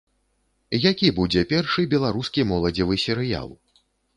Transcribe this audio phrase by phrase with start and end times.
[0.89, 3.49] Які будзе першы беларускі моладзевы серыял?